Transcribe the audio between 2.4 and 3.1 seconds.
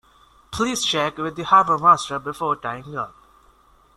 tying